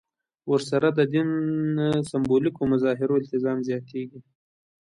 [0.51, 1.29] ورسره د دین
[2.09, 4.19] سېمبولیکو مظاهرو التزام زیاتېږي.